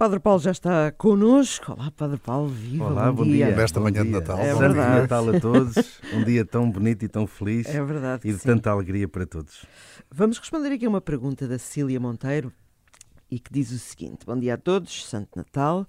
[0.00, 1.72] Padre Paulo já está connosco.
[1.72, 3.54] Olá, Padre Paulo, viva, Olá, bom, bom dia.
[3.54, 4.18] Nesta Bom manhã de dia.
[4.18, 4.38] Natal.
[4.38, 4.82] É Bom Santo dia.
[4.82, 5.00] verdade.
[5.02, 8.26] Natal a todos, um dia tão bonito e tão feliz É verdade.
[8.26, 8.48] e de sim.
[8.48, 9.66] tanta alegria para todos.
[10.10, 12.50] Vamos responder aqui a uma pergunta da Cecília Monteiro
[13.30, 15.86] e que diz o seguinte: Bom dia a todos, Santo Natal.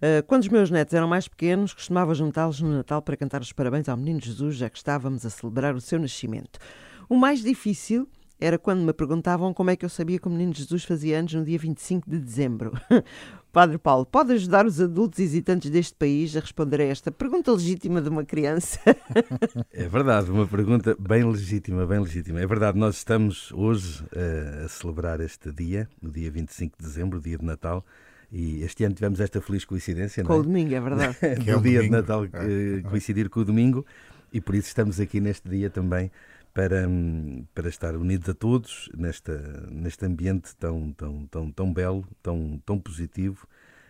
[0.00, 3.52] Ah, quando os meus netos eram mais pequenos, costumava juntá-los no Natal para cantar os
[3.52, 6.58] parabéns ao Menino Jesus, já que estávamos a celebrar o seu nascimento.
[7.06, 8.08] O mais difícil
[8.42, 11.32] era quando me perguntavam como é que eu sabia que o Menino Jesus fazia anos
[11.32, 12.72] no dia 25 de dezembro.
[13.52, 18.00] Padre Paulo, pode ajudar os adultos hesitantes deste país a responder a esta pergunta legítima
[18.00, 18.80] de uma criança?
[19.72, 22.40] É verdade, uma pergunta bem legítima, bem legítima.
[22.40, 27.18] É verdade, nós estamos hoje eh, a celebrar este dia, no dia 25 de dezembro,
[27.18, 27.84] o dia de Natal,
[28.30, 31.16] e este ano tivemos esta feliz coincidência, Com o não domingo, é verdade.
[31.22, 31.36] é?
[31.36, 31.96] Que é do o dia de domingo.
[31.96, 32.78] Natal É.
[32.78, 33.84] eh, coincidir com o domingo,
[34.32, 36.10] e por isso estamos aqui neste dia também
[36.54, 42.06] para, hum, para estar unidos a todos nesta, neste ambiente tão, tão, tão, tão belo,
[42.22, 43.46] tão, tão positivo,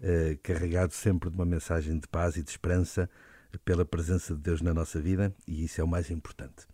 [0.00, 3.08] eh, carregado sempre de uma mensagem de paz e de esperança
[3.64, 6.66] pela presença de Deus na nossa vida, e isso é o mais importante.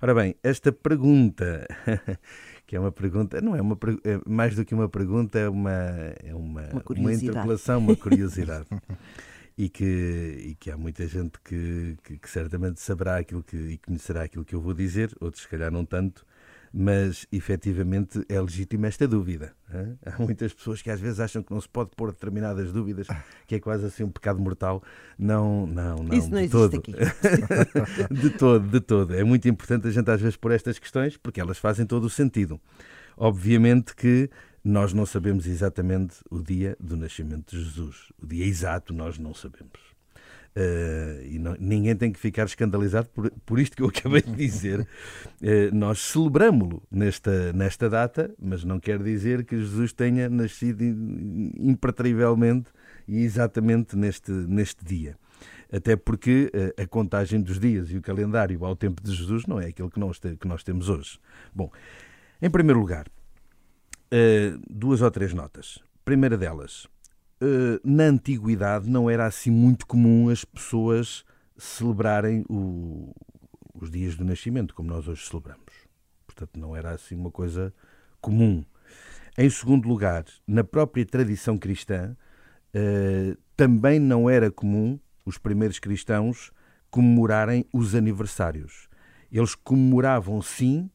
[0.00, 1.66] Ora bem, esta pergunta,
[2.66, 5.72] que é uma pergunta, não é, uma, é mais do que uma pergunta, é uma,
[5.72, 7.26] é uma, Uma curiosidade.
[7.26, 8.66] interpelação, uma curiosidade.
[9.56, 13.78] e, que, e que há muita gente que, que, que certamente saberá aquilo que, e
[13.78, 16.26] conhecerá aquilo que eu vou dizer, outros se calhar não tanto,
[16.78, 19.54] mas efetivamente é legítima esta dúvida.
[20.04, 23.06] Há muitas pessoas que às vezes acham que não se pode pôr determinadas dúvidas,
[23.46, 24.82] que é quase assim um pecado mortal.
[25.18, 26.14] Não, não, não.
[26.14, 26.76] Isso não de existe todo.
[26.76, 26.92] aqui.
[28.14, 29.14] de todo, de todo.
[29.14, 32.10] É muito importante a gente às vezes pôr estas questões porque elas fazem todo o
[32.10, 32.60] sentido.
[33.16, 34.28] Obviamente que
[34.68, 38.12] nós não sabemos exatamente o dia do nascimento de Jesus.
[38.20, 39.78] O dia exato nós não sabemos.
[40.58, 44.32] Eh, e não- ninguém tem que ficar escandalizado por, por isto que eu acabei de
[44.34, 44.86] dizer.
[45.42, 50.82] Eh, nós celebramos-lo nesta, nesta data, mas não quer dizer que Jesus tenha nascido
[51.58, 52.70] impertrivelmente
[53.06, 55.16] e exatamente neste, neste dia.
[55.70, 59.60] Até porque eh, a contagem dos dias e o calendário ao tempo de Jesus não
[59.60, 61.18] é aquele que nós, te- que nós temos hoje.
[61.54, 61.70] Bom,
[62.40, 63.06] em primeiro lugar,
[64.10, 65.78] eh, duas ou três notas.
[66.04, 66.86] Primeira delas,
[67.40, 71.24] eh, na antiguidade não era assim muito comum as pessoas
[71.56, 73.14] celebrarem o-
[73.74, 75.72] os dias do nascimento, como nós hoje celebramos.
[76.26, 77.72] Portanto, não era assim uma coisa
[78.20, 78.64] comum.
[79.38, 82.16] Em segundo lugar, na própria tradição cristã,
[82.72, 86.52] eh, também não era comum os primeiros cristãos
[86.90, 88.88] comemorarem os aniversários.
[89.30, 90.90] Eles comemoravam, sim,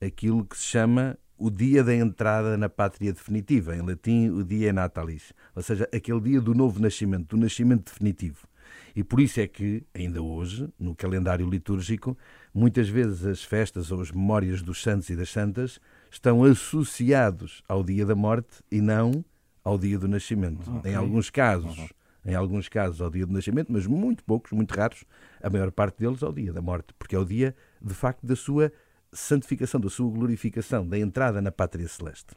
[0.00, 4.72] aquilo que se chama o dia da entrada na pátria definitiva, em latim, o dia
[4.72, 8.46] natalis, ou seja, aquele dia do novo nascimento, do nascimento definitivo.
[8.94, 12.16] E por isso é que, ainda hoje, no calendário litúrgico,
[12.54, 15.80] muitas vezes as festas ou as memórias dos santos e das santas
[16.12, 19.24] estão associados ao dia da morte e não
[19.64, 20.70] ao dia do nascimento.
[20.84, 21.92] Em alguns casos,
[22.24, 25.04] em alguns casos ao dia do nascimento, mas muito poucos, muito raros,
[25.42, 28.36] a maior parte deles ao dia da morte, porque é o dia, de facto, da
[28.36, 28.72] sua
[29.12, 32.34] santificação, da sua glorificação, da entrada na pátria celeste.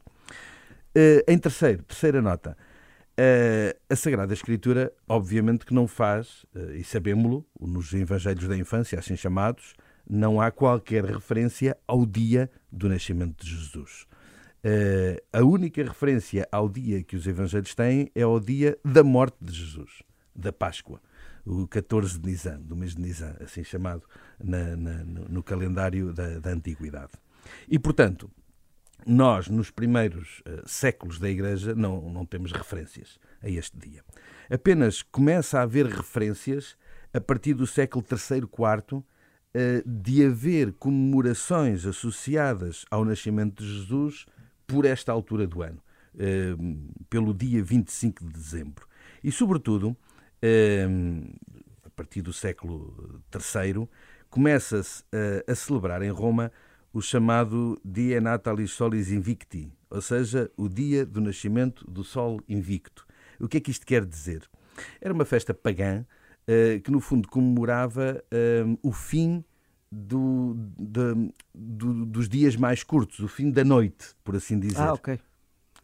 [0.94, 2.58] Eh, em terceiro, terceira nota,
[3.18, 8.98] eh, a Sagrada Escritura, obviamente que não faz, eh, e sabemos-lo, nos Evangelhos da Infância,
[8.98, 9.74] assim chamados,
[10.10, 14.06] não há qualquer referência ao dia do nascimento de Jesus.
[15.32, 19.54] A única referência ao dia que os Evangelhos têm é ao dia da morte de
[19.54, 20.02] Jesus,
[20.36, 21.00] da Páscoa,
[21.46, 24.04] o 14 de Nisan, do mês de Nisan, assim chamado
[24.44, 27.12] na- na- no, calendário da, da Antiguidade.
[27.70, 28.30] E, portanto,
[29.06, 34.04] nós, nos primeiros eh, séculos da Igreja, não, não temos referências a este dia.
[34.50, 36.76] Apenas começa a haver referências
[37.14, 39.04] a partir do século III, IV,
[39.54, 44.26] eh, de haver comemorações associadas ao nascimento de Jesus
[44.66, 45.82] por esta altura do ano,
[46.18, 46.56] eh,
[47.08, 48.88] pelo dia 25 de dezembro.
[49.24, 49.96] E, sobretudo,
[51.86, 53.88] a partir do século III,
[54.30, 55.04] começa-se
[55.48, 56.52] a, a celebrar em Roma
[56.94, 63.06] o chamado Dia Natalis Solis Invicti, ou seja, o dia do nascimento do Sol Invicto.
[63.40, 64.44] O que é que isto quer dizer?
[65.02, 66.06] Era uma festa pagã
[66.48, 69.44] eh, que, no fundo, comemorava eh, o fim
[69.92, 71.14] do- da-
[71.54, 74.80] do- dos dias mais curtos, o fim da noite, por assim dizer.
[74.82, 75.20] Ah, ok.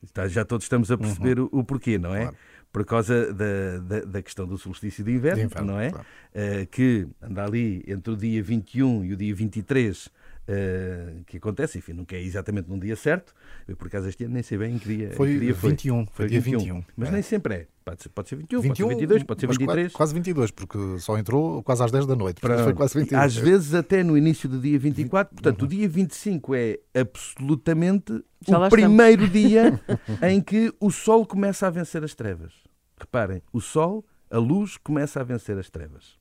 [0.03, 2.21] Está- já todos estamos a perceber o, o porquê, não é?
[2.21, 2.37] Claro.
[2.71, 5.89] Por causa da, da, da questão do solstício de inverno, De inverno, não é?
[5.89, 6.05] claro.
[6.33, 10.09] Eh, que anda ali entre o dia 21 e o dia 23,
[10.47, 13.33] eh, que acontece, enfim, nunca é exatamente num dia certo.
[13.67, 15.69] Eu, por acaso, este ano nem sei bem em que dia, Foi que dia foi.
[15.71, 16.83] 21, foi dia 21.
[16.95, 17.11] Mas É.
[17.11, 17.67] nem sempre é.
[17.83, 19.91] Pode ser, pode ser 21, 21, pode ser 22, pode ser 23.
[19.93, 22.39] Quase 22, porque só entrou quase às 10 da noite.
[22.39, 23.21] Foi quase 22.
[23.21, 25.33] Às vezes até no início do dia 24.
[25.33, 25.65] Portanto, uhum.
[25.67, 29.79] o dia 25 é absolutamente Já o primeiro dia
[30.27, 32.53] em que o sol começa a vencer as trevas.
[32.99, 36.17] Reparem, o sol, a luz, começa a vencer as trevas.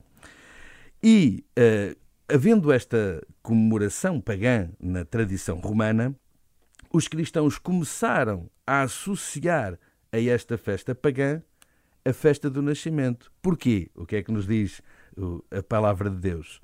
[1.03, 1.97] E, uh,
[2.31, 6.15] havendo esta comemoração pagã na tradição romana,
[6.93, 9.79] os cristãos começaram a associar
[10.11, 11.41] a esta festa pagã
[12.03, 13.31] a festa do nascimento.
[13.41, 13.89] Porquê?
[13.95, 14.81] O que é que nos diz
[15.51, 16.59] a palavra de Deus?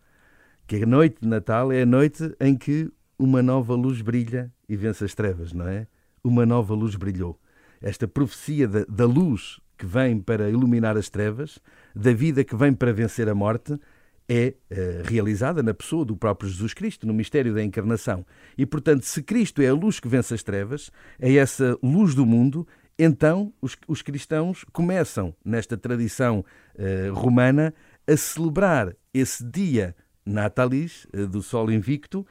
[0.65, 4.75] Que a noite de Natal é a noite em que uma nova luz brilha e
[4.75, 5.87] vence as trevas, não é?
[6.23, 7.39] Uma nova luz brilhou.
[7.81, 11.59] Esta profecia da, da luz que vem para iluminar as trevas,
[11.95, 13.79] da vida que vem para vencer a morte,
[14.27, 18.25] é uh, realizada na pessoa do próprio Jesus Cristo, no mistério da encarnação.
[18.57, 22.25] E, portanto, se Cristo é a luz que vence as trevas, é essa luz do
[22.25, 22.67] mundo,
[22.99, 26.43] então os, os cristãos começam, nesta tradição
[26.75, 27.73] uh, romana,
[28.05, 32.25] a celebrar esse dia natalis, uh, do Sol Invicto,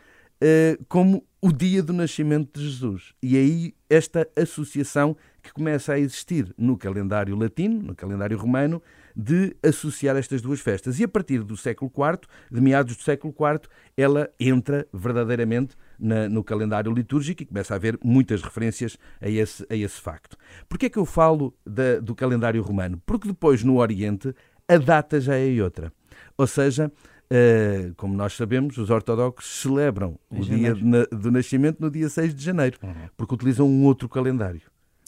[0.88, 3.14] como o dia do nascimento de Jesus.
[3.22, 8.82] E aí esta associação que começa a existir no calendário latino, no calendário romano,
[9.14, 10.98] de associar estas duas festas.
[10.98, 16.28] E a partir do século IV, de meados do século IV, ela entra verdadeiramente na,
[16.28, 20.36] no calendário litúrgico e começa a haver muitas referências a esse, a esse facto.
[20.68, 23.00] Porquê é que eu falo da, do calendário romano?
[23.06, 24.34] Porque depois, no Oriente,
[24.68, 25.92] a data já é outra.
[26.36, 26.92] Ou seja,
[27.28, 30.76] Uh, como nós sabemos, os ortodoxos celebram em o janeiro.
[30.76, 32.94] dia do nascimento no dia 6 de janeiro, uhum.
[33.16, 34.62] porque utilizam um outro calendário.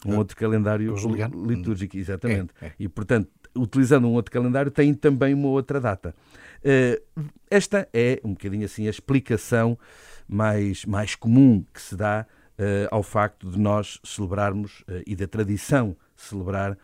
[0.05, 0.95] Um outro calendário
[1.45, 2.53] litúrgico, exatamente.
[2.61, 2.73] É, é.
[2.79, 6.13] E, portanto, utilizando um outro calendário, tem também uma outra data.
[6.59, 9.77] Uh, esta é um bocadinho assim a explicação
[10.27, 12.25] mais, mais comum que se dá
[12.57, 16.77] uh, ao facto de nós celebrarmos e da tradição celebrar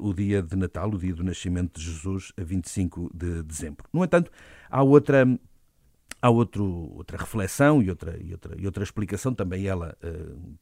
[0.00, 3.86] o dia de Natal, o dia do nascimento de Jesus, a 25 de dezembro.
[3.92, 4.30] No entanto,
[4.68, 5.26] há outra
[6.20, 6.64] há outro,
[6.94, 9.96] outra reflexão e outra, e, outra, e outra explicação, também ela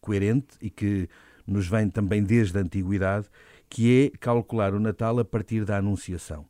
[0.00, 1.08] coerente e que
[1.46, 3.26] nos vem também desde a antiguidade,
[3.68, 6.46] que é calcular o Natal a partir da Anunciação.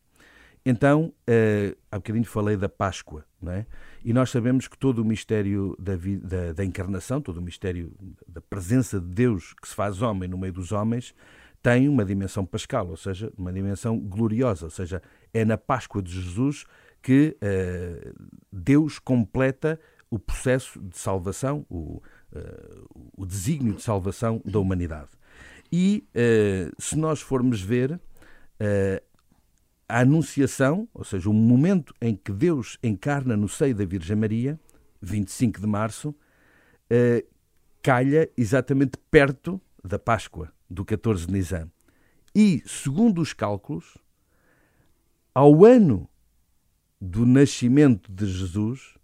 [0.64, 3.66] Então, uh, há bocadinho falei da Páscoa, não é?
[4.04, 7.92] E nós sabemos que todo o mistério da, da, da, encarnação, todo o mistério
[8.28, 11.14] da presença de Deus que se faz homem no meio dos homens,
[11.62, 15.02] tem uma dimensão pascal, ou seja, uma dimensão gloriosa, ou seja,
[15.32, 16.64] é na Páscoa de Jesus
[17.02, 18.14] que uh,
[18.52, 19.78] Deus completa
[20.10, 22.02] o processo de salvação, o,
[22.32, 25.10] uh, o desígnio de salvação da humanidade.
[25.72, 28.00] E uh, se nós formos ver
[29.88, 34.60] a Anunciação, ou seja, o momento em que Deus encarna no seio da Virgem Maria,
[35.00, 36.14] 25 de março,
[37.82, 41.68] calha exatamente perto da Páscoa, do 14 de Nisan.
[42.34, 43.98] E, segundo os cálculos,
[45.34, 46.08] ao ano
[47.00, 48.94] do nascimento de Jesus,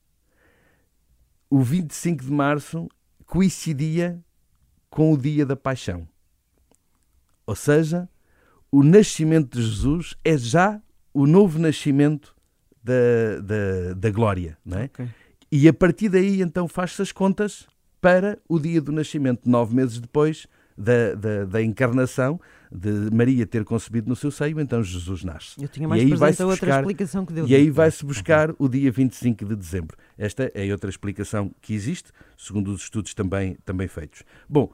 [1.51, 2.89] o 25 de março
[3.25, 4.23] coincidia
[4.89, 6.09] com o dia da paixão.
[7.45, 8.09] Ou seja,
[8.71, 10.81] o nascimento de Jesus é já
[11.13, 12.37] o novo nascimento
[12.83, 14.57] da, da, da glória.
[14.65, 14.85] Não é?
[14.85, 15.09] Okay.
[15.51, 17.67] E a partir daí, então, faz-se as contas
[18.01, 20.47] para o dia do nascimento, nove meses depois
[20.77, 22.41] da, da, da, encarnação,
[22.71, 25.63] de Maria ter concebido no seu seio, então Jesus nasce.
[25.63, 27.47] Eu tinha mais e aí vai -se outra buscar, explicação que deu.
[27.47, 29.97] E aí vai-se buscar o dia 25 de dezembro.
[30.19, 34.23] Esta é outra explicação que existe, segundo os estudos também, também feitos.
[34.49, 34.71] Bom,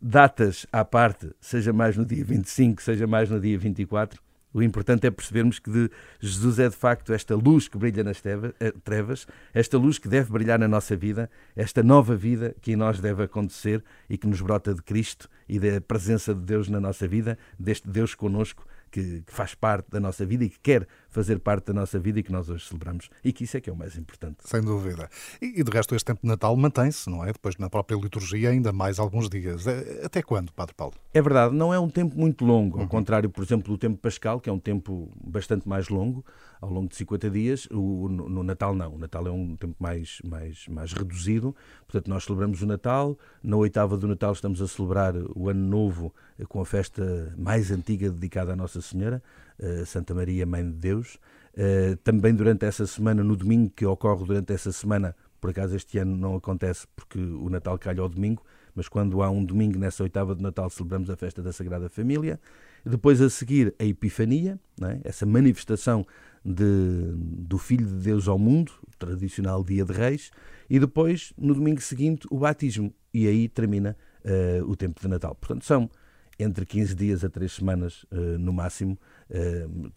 [0.00, 4.20] datas à parte, seja mais no dia 25, seja mais no dia 24,
[4.52, 5.90] o importante é percebermos que
[6.20, 10.30] Jesus é de facto esta luz que brilha nas eh, trevas, esta luz que deve
[10.30, 14.40] brilhar na nossa vida, esta nova vida que em nós deve acontecer e que nos
[14.40, 19.22] brota de Cristo e da presença de Deus na nossa vida, deste Deus conosco que,
[19.22, 22.22] que, faz parte da nossa vida e que quer fazer parte da nossa vida e
[22.22, 23.08] que nós hoje celebramos.
[23.24, 24.36] E que isso é que é o mais importante.
[24.44, 25.08] Sem dúvida.
[25.40, 27.32] E, e de resto, este tempo de Natal mantém-se, não é?
[27.32, 29.66] Depois, na própria liturgia, ainda mais alguns dias.
[29.66, 30.94] É, até quando, Padre Paulo?
[31.12, 32.88] É verdade, não é um tempo muito longo, ao uhum.
[32.88, 36.24] contrário, por exemplo, do tempo pascal, que é um tempo bastante mais longo,
[36.60, 37.66] ao longo de 50 dias.
[37.70, 38.94] O, no, no Natal, não.
[38.94, 41.56] O Natal é um tempo mais, mais, mais reduzido.
[41.86, 43.18] Portanto, nós celebramos o Natal.
[43.42, 46.14] Na oitava do Natal, estamos a celebrar o Ano Novo
[46.48, 49.22] com a festa mais antiga dedicada à Nossa Senhora,
[49.58, 51.18] eh, Santa Maria, Mãe de Deus.
[51.54, 55.98] Eh, também durante essa semana, no domingo que ocorre durante essa semana, por acaso este
[55.98, 58.42] ano não acontece porque o Natal calha ao domingo,
[58.74, 62.40] mas quando há um domingo nessa oitava de Natal celebramos a festa da Sagrada Família.
[62.84, 65.00] Depois a seguir a Epifania, é?
[65.04, 66.06] essa manifestação
[66.44, 70.30] de, do Filho de Deus ao mundo, o tradicional Dia de Reis,
[70.68, 72.92] e depois, no domingo seguinte, o batismo.
[73.12, 75.34] E aí termina uh, o tempo de Natal.
[75.34, 75.90] Portanto, são
[76.38, 78.06] entre 15 dias a 3 semanas
[78.38, 78.98] no máximo,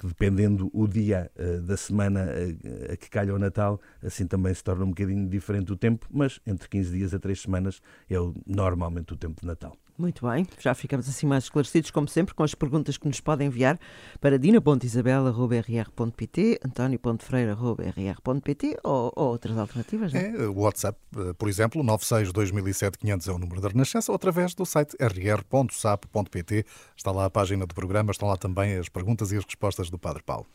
[0.03, 1.31] dependendo o dia
[1.63, 2.27] da semana
[2.91, 6.39] a que calha o Natal, assim também se torna um bocadinho diferente o tempo, mas
[6.45, 8.15] entre 15 dias a 3 semanas é
[8.45, 9.75] normalmente o tempo de Natal.
[9.97, 13.47] Muito bem, já ficamos assim mais esclarecidos, como sempre, com as perguntas que nos podem
[13.47, 13.79] enviar
[14.19, 20.35] para dina.isabela.rr.pt, antonio.freira.rr.pt ou, ou outras alternativas, não é?
[20.35, 20.47] é?
[20.47, 24.53] O WhatsApp, eh, por exemplo, 96 2007 500 é o número da Renascença, ou através
[24.53, 26.65] do site rr.sap.pt.
[26.97, 29.97] Está lá a página do programa, estão lá também as perguntas e as respostas do
[29.97, 30.45] Padre Paulo.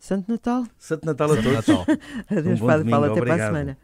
[0.00, 0.64] Santo Natal.
[0.78, 1.68] Santo Natal a todos.
[2.30, 3.36] Adeus, um Padre Paulo, até Obrigado.
[3.36, 3.76] para a semana.